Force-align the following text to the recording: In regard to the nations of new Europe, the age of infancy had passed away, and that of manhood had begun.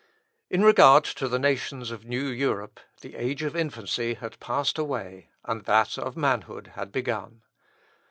In 0.49 0.63
regard 0.63 1.03
to 1.03 1.27
the 1.27 1.37
nations 1.37 1.91
of 1.91 2.05
new 2.05 2.25
Europe, 2.25 2.79
the 3.01 3.15
age 3.15 3.43
of 3.43 3.55
infancy 3.55 4.15
had 4.15 4.39
passed 4.39 4.79
away, 4.79 5.29
and 5.45 5.63
that 5.65 5.95
of 5.95 6.17
manhood 6.17 6.71
had 6.73 6.91
begun. 6.91 7.43